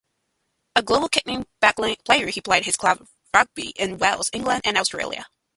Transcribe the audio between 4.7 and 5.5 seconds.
Australia.